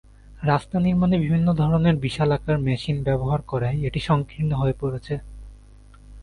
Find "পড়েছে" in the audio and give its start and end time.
4.81-5.13